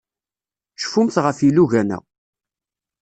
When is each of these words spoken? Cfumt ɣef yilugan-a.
Cfumt 0.81 1.15
ɣef 1.23 1.37
yilugan-a. 1.41 1.99